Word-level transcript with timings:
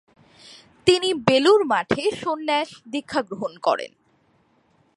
তিনি 0.87 1.09
বেলুড় 1.27 1.63
মঠে 1.65 2.03
সন্ন্যাস-দীক্ষাগ্রহণ 2.21 3.53
করেন। 3.57 3.91